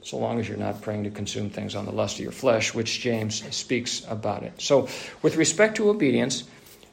[0.02, 2.74] so long as you're not praying to consume things on the lust of your flesh,
[2.74, 4.60] which James speaks about it.
[4.60, 4.88] So,
[5.22, 6.44] with respect to obedience,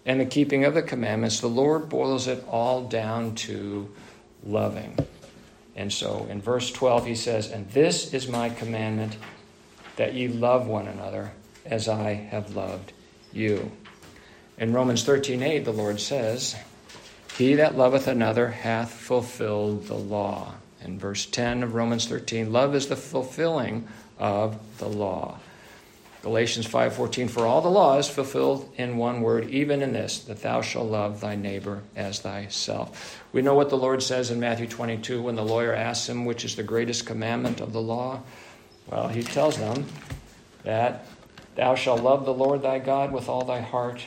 [0.06, 3.93] and the keeping of the commandments, the Lord boils it all down to
[4.43, 4.98] loving.
[5.76, 9.17] And so in verse 12, he says, And this is my commandment,
[9.98, 11.32] that ye love one another
[11.65, 12.93] as I have loved
[13.32, 13.72] you.
[14.58, 16.56] In Romans 13 8, the Lord says,
[17.38, 20.56] He that loveth another hath fulfilled the law.
[20.84, 23.88] In verse 10 of Romans 13, love is the fulfilling
[24.18, 25.39] of the law.
[26.22, 30.42] Galatians 5:14 for all the law is fulfilled in one word even in this that
[30.42, 33.24] thou shalt love thy neighbor as thyself.
[33.32, 36.44] We know what the Lord says in Matthew 22 when the lawyer asks him which
[36.44, 38.22] is the greatest commandment of the law.
[38.92, 39.86] Well, he tells them
[40.63, 41.06] that
[41.56, 44.02] thou shalt love the Lord thy God with all thy heart,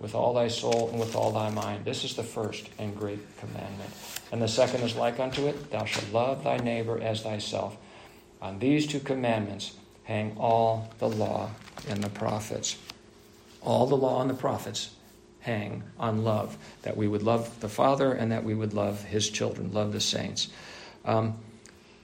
[0.00, 1.84] with all thy soul and with all thy mind.
[1.84, 3.90] This is the first and great commandment.
[4.32, 7.76] And the second is like unto it, thou shalt love thy neighbor as thyself.
[8.40, 11.50] On these two commandments hang all the law
[11.88, 12.76] and the prophets.
[13.62, 14.90] All the law and the prophets
[15.40, 19.28] hang on love, that we would love the Father and that we would love His
[19.28, 20.48] children, love the saints.
[21.04, 21.38] Um,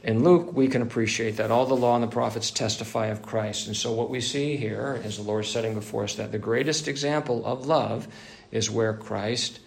[0.07, 3.66] in Luke, we can appreciate that all the law and the prophets testify of Christ.
[3.66, 6.87] And so, what we see here is the Lord setting before us that the greatest
[6.87, 8.07] example of love
[8.53, 9.59] is where Christ,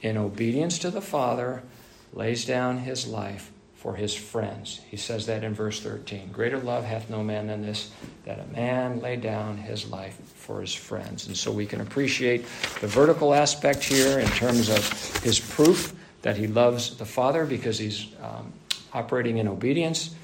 [0.00, 1.64] in obedience to the Father,
[2.12, 4.80] lays down his life for his friends.
[4.88, 6.30] He says that in verse 13.
[6.30, 7.90] Greater love hath no man than this,
[8.24, 11.26] that a man lay down his life for his friends.
[11.26, 12.42] And so we can appreciate
[12.80, 17.78] the vertical aspect here in terms of his proof that he loves the Father because
[17.78, 18.52] he's um,
[18.92, 20.14] operating in obedience,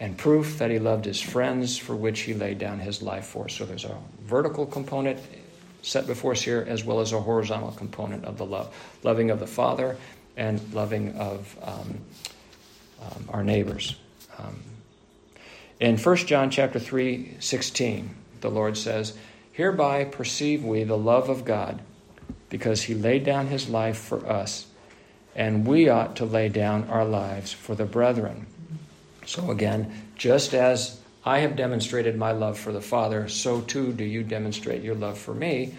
[0.00, 3.48] and proof that he loved his friends for which he laid down his life for.
[3.48, 5.18] So there's a vertical component
[5.82, 9.40] set before us here as well as a horizontal component of the love loving of
[9.40, 9.96] the Father
[10.36, 11.56] and loving of.
[11.62, 12.00] Um,
[13.00, 13.96] um, our neighbors.
[14.38, 14.62] Um,
[15.80, 19.16] in 1 John chapter 3, 16, the Lord says,
[19.52, 21.80] Hereby perceive we the love of God,
[22.48, 24.65] because he laid down his life for us,
[25.36, 28.46] and we ought to lay down our lives for the brethren.
[29.26, 34.04] So again, just as I have demonstrated my love for the Father, so too do
[34.04, 35.74] you demonstrate your love for me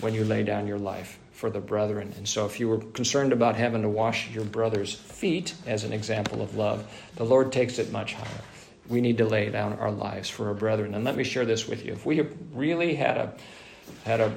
[0.00, 2.12] when you lay down your life for the brethren.
[2.16, 5.92] And so, if you were concerned about having to wash your brother's feet as an
[5.92, 8.40] example of love, the Lord takes it much higher.
[8.88, 10.94] We need to lay down our lives for our brethren.
[10.94, 11.92] And let me share this with you.
[11.92, 13.34] If we have really had a
[14.04, 14.32] had a,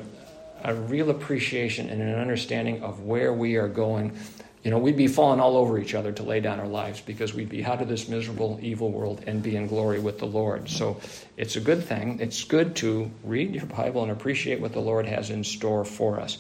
[0.63, 4.17] a real appreciation and an understanding of where we are going,
[4.63, 7.33] you know, we'd be falling all over each other to lay down our lives because
[7.33, 10.69] we'd be out of this miserable, evil world and be in glory with the Lord.
[10.69, 10.99] So
[11.37, 12.19] it's a good thing.
[12.19, 16.19] It's good to read your Bible and appreciate what the Lord has in store for
[16.19, 16.37] us.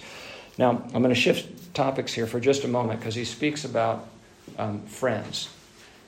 [0.57, 4.07] Now, I'm going to shift topics here for just a moment because he speaks about
[4.57, 5.49] um, friends.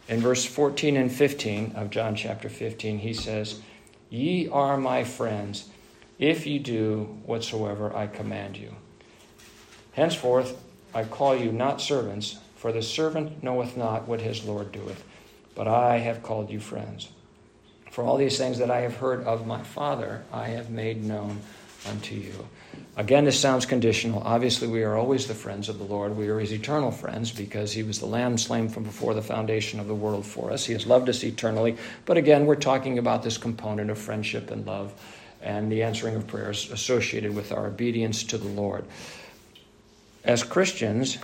[0.08, 3.62] In verse 14 and 15 of John chapter 15, he says,
[4.10, 5.70] Ye are my friends
[6.18, 8.76] if ye do whatsoever I command you.
[9.94, 10.60] Henceforth
[10.94, 15.04] I call you not servants, for the servant knoweth not what his Lord doeth,
[15.56, 17.10] but I have called you friends.
[17.92, 21.42] For all these things that I have heard of my Father, I have made known
[21.88, 22.48] unto you.
[22.98, 24.22] Again, this sounds conditional.
[24.24, 26.18] Obviously, we are always the friends of the Lord.
[26.18, 29.80] We are his eternal friends because he was the lamb slain from before the foundation
[29.80, 30.66] of the world for us.
[30.66, 31.78] He has loved us eternally.
[32.06, 34.94] But again, we're talking about this component of friendship and love
[35.42, 38.86] and the answering of prayers associated with our obedience to the Lord.
[40.24, 41.18] As Christians,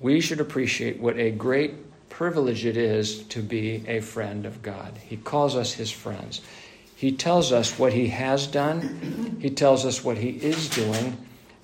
[0.00, 1.74] we should appreciate what a great
[2.08, 4.96] privilege it is to be a friend of God.
[4.98, 6.40] He calls us his friends.
[6.94, 11.16] He tells us what he has done, he tells us what he is doing,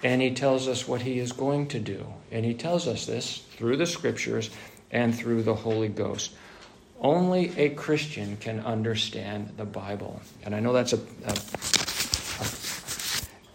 [0.02, 2.04] and he tells us what he is going to do.
[2.32, 4.50] And he tells us this through the scriptures
[4.90, 6.32] and through the Holy Ghost.
[7.00, 10.20] Only a Christian can understand the Bible.
[10.44, 11.34] And I know that's a, a,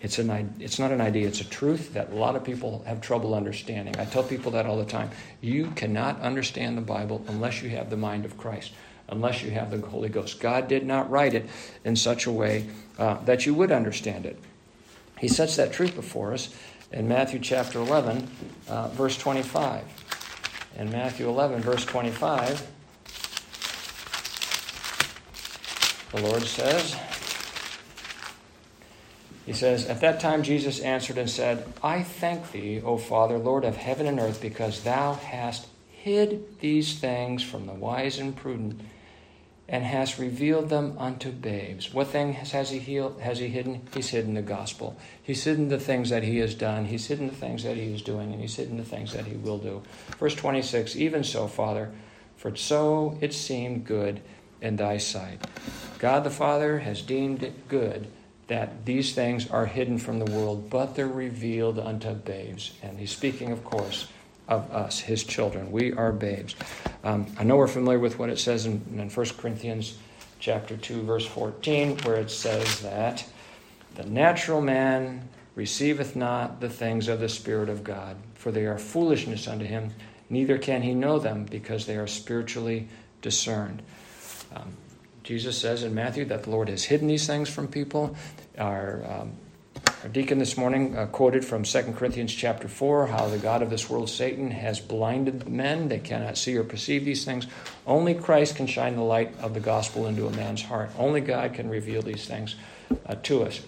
[0.05, 3.01] it's, an, it's not an idea, it's a truth that a lot of people have
[3.01, 3.97] trouble understanding.
[3.97, 5.09] I tell people that all the time.
[5.41, 8.73] You cannot understand the Bible unless you have the mind of Christ,
[9.09, 10.39] unless you have the Holy Ghost.
[10.39, 11.49] God did not write it
[11.83, 12.67] in such a way
[12.99, 14.37] uh, that you would understand it.
[15.17, 16.53] He sets that truth before us
[16.91, 18.27] in Matthew chapter 11,
[18.67, 19.83] uh, verse 25.
[20.77, 22.63] In Matthew 11, verse 25,
[26.11, 26.95] the Lord says,
[29.45, 33.63] He says, At that time Jesus answered and said, I thank thee, O Father, Lord
[33.63, 38.81] of heaven and earth, because thou hast hid these things from the wise and prudent
[39.67, 41.91] and hast revealed them unto babes.
[41.93, 43.81] What thing has he healed, has he hidden?
[43.93, 44.95] He's hidden the gospel.
[45.23, 46.85] He's hidden the things that he has done.
[46.85, 49.35] He's hidden the things that he is doing, and he's hidden the things that he
[49.35, 49.81] will do.
[50.19, 51.91] Verse 26 Even so, Father,
[52.37, 54.21] for so it seemed good
[54.61, 55.43] in thy sight.
[55.97, 58.07] God the Father has deemed it good
[58.47, 62.73] that these things are hidden from the world, but they're revealed unto babes.
[62.83, 64.07] And he's speaking, of course,
[64.47, 65.71] of us, his children.
[65.71, 66.55] We are babes.
[67.03, 69.97] Um, I know we're familiar with what it says in, in 1 Corinthians
[70.39, 73.25] chapter 2, verse 14, where it says that
[73.95, 78.77] the natural man receiveth not the things of the Spirit of God, for they are
[78.77, 79.91] foolishness unto him,
[80.29, 82.87] neither can he know them, because they are spiritually
[83.21, 83.81] discerned.
[84.55, 84.75] Um,
[85.25, 88.15] Jesus says in Matthew that the Lord has hidden these things from people.
[88.59, 89.31] Our um,
[90.03, 93.71] our deacon this morning uh, quoted from 2 Corinthians chapter 4 how the God of
[93.71, 95.87] this world, Satan, has blinded men.
[95.89, 97.47] They cannot see or perceive these things.
[97.87, 100.91] Only Christ can shine the light of the gospel into a man's heart.
[100.95, 102.55] Only God can reveal these things
[103.07, 103.61] uh, to us.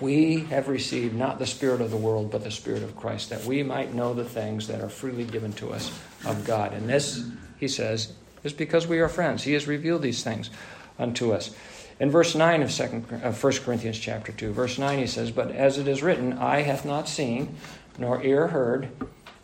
[0.00, 3.44] We have received not the Spirit of the world, but the Spirit of Christ, that
[3.44, 5.90] we might know the things that are freely given to us
[6.24, 6.72] of God.
[6.72, 8.12] And this, he says,
[8.48, 9.44] is because we are friends.
[9.44, 10.50] He has revealed these things
[10.98, 11.54] unto us.
[12.00, 15.50] In verse 9 of, second, of 1 Corinthians chapter 2, verse 9, he says, But
[15.50, 17.56] as it is written, eye hath not seen,
[17.98, 18.88] nor ear heard,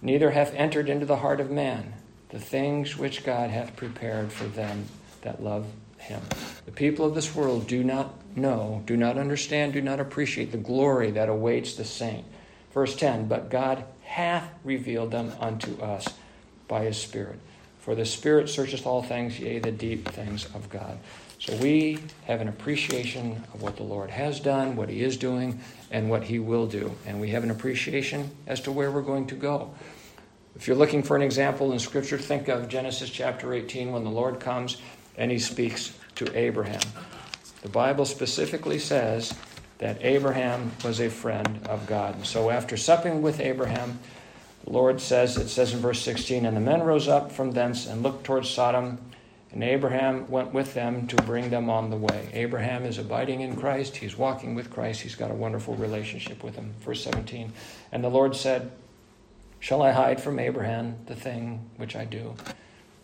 [0.01, 1.95] neither hath entered into the heart of man
[2.31, 4.87] the things which God hath prepared for them
[5.23, 5.67] that love
[5.99, 6.21] him.
[6.67, 10.59] The people of this world do not know, do not understand, do not appreciate the
[10.59, 12.25] glory that awaits the saint.
[12.73, 16.07] Verse 10 But God hath revealed them unto us
[16.69, 17.39] by his Spirit.
[17.85, 20.99] For the Spirit searcheth all things, yea, the deep things of God.
[21.39, 25.61] So we have an appreciation of what the Lord has done, what He is doing,
[25.91, 26.97] and what He will do.
[27.07, 29.75] And we have an appreciation as to where we're going to go.
[30.57, 34.11] If you're looking for an example in Scripture, think of Genesis chapter 18 when the
[34.11, 34.79] Lord comes
[35.19, 36.81] and He speaks to Abraham.
[37.61, 39.35] The Bible specifically says
[39.77, 42.15] that Abraham was a friend of God.
[42.15, 43.99] And so after supping with Abraham,
[44.65, 47.87] the Lord says, it says in verse 16, And the men rose up from thence
[47.87, 48.99] and looked towards Sodom
[49.55, 52.29] and Abraham went with them to bring them on the way.
[52.33, 53.97] Abraham is abiding in Christ.
[53.97, 55.03] He's walking with Christ.
[55.03, 56.75] He's got a wonderful relationship with him.
[56.81, 57.53] Verse 17.
[57.93, 58.73] And the Lord said,
[59.61, 62.35] Shall I hide from Abraham the thing which I do?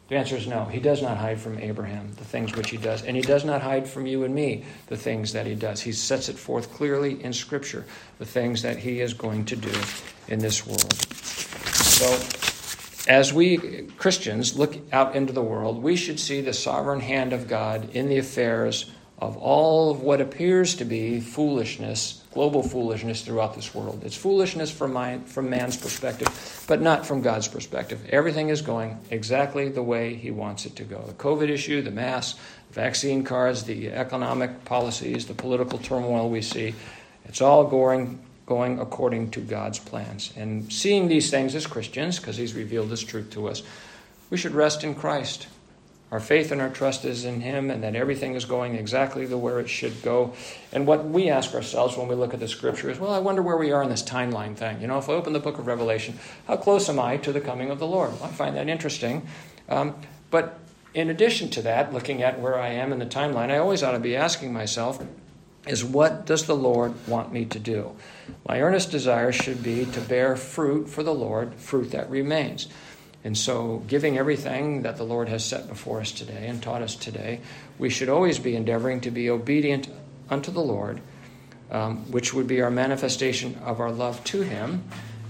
[0.09, 0.65] The answer is no.
[0.65, 3.05] He does not hide from Abraham the things which he does.
[3.05, 5.81] And he does not hide from you and me the things that he does.
[5.81, 7.87] He sets it forth clearly in Scripture,
[8.19, 9.73] the things that he is going to do
[10.27, 11.07] in this world.
[12.01, 12.19] So,
[13.09, 13.59] as we
[13.99, 18.09] Christians look out into the world, we should see the sovereign hand of God in
[18.09, 24.01] the affairs of all of what appears to be foolishness, global foolishness throughout this world.
[24.03, 28.01] It's foolishness from, my, from man's perspective, but not from God's perspective.
[28.09, 31.03] Everything is going exactly the way He wants it to go.
[31.03, 32.35] The COVID issue, the mass,
[32.71, 36.75] vaccine cards, the economic policies, the political turmoil we see,
[37.27, 38.19] it's all going
[38.51, 40.33] going according to God's plans.
[40.37, 43.63] And seeing these things as Christians, because He's revealed this truth to us,
[44.29, 45.47] we should rest in Christ.
[46.11, 49.39] Our faith and our trust is in Him, and that everything is going exactly the
[49.39, 50.35] where it should go.
[50.73, 53.41] And what we ask ourselves when we look at the Scripture is, well, I wonder
[53.41, 54.81] where we are in this timeline thing.
[54.81, 57.41] You know, if I open the book of Revelation, how close am I to the
[57.41, 58.11] coming of the Lord?
[58.15, 59.29] Well, I find that interesting.
[59.69, 59.95] Um,
[60.33, 60.59] but
[60.93, 63.93] in addition to that, looking at where I am in the timeline, I always ought
[63.93, 65.01] to be asking myself,
[65.67, 67.93] is what does the Lord want me to do?
[68.49, 72.69] My earnest desire should be to bear fruit for the Lord, fruit that remains.
[73.23, 76.97] And so, giving everything that the Lord has set before us today and taught us
[76.97, 77.41] today,
[77.79, 79.89] we should always be endeavoring to be obedient
[80.31, 81.03] unto the Lord,
[81.71, 84.85] um, which would be our manifestation of our love to Him,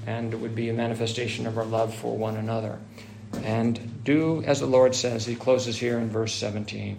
[0.07, 2.78] and it would be a manifestation of our love for one another.
[3.45, 5.24] and do as the Lord says.
[5.24, 6.99] He closes here in verse 17.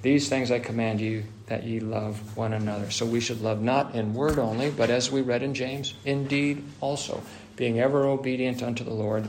[0.00, 2.90] These things I command you that ye love one another.
[2.90, 6.26] So we should love not in word only, but as we read in James, in
[6.26, 7.22] deed also,
[7.56, 9.28] being ever obedient unto the Lord.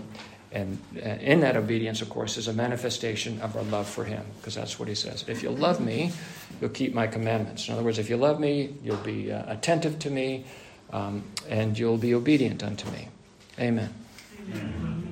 [0.52, 4.26] And uh, in that obedience, of course, is a manifestation of our love for Him,
[4.38, 5.24] because that's what He says.
[5.28, 6.12] If you love me,
[6.60, 7.68] you'll keep my commandments.
[7.68, 10.46] In other words, if you love me, you'll be uh, attentive to me,
[10.92, 13.10] um, and you'll be obedient unto me.
[13.60, 13.94] Amen.
[14.50, 15.09] Amen.